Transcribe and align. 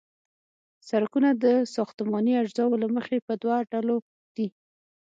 سرکونه 0.89 1.29
د 1.43 1.45
ساختماني 1.75 2.33
اجزاوو 2.41 2.81
له 2.83 2.87
مخې 2.95 3.17
په 3.27 3.33
دوه 3.41 3.57
ډلو 3.71 3.97
دي 4.35 4.47